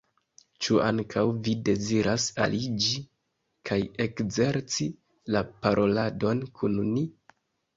[0.67, 3.01] Ĉu ankaŭ vi deziras aliĝi
[3.71, 4.89] kaj ekzerci
[5.37, 7.07] la paroladon kun ni?